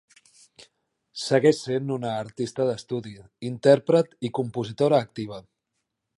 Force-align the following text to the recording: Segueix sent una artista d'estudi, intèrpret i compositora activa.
Segueix 1.23 1.59
sent 1.67 1.93
una 1.97 2.13
artista 2.21 2.65
d'estudi, 2.71 3.15
intèrpret 3.51 4.19
i 4.31 4.35
compositora 4.41 5.05
activa. 5.09 5.41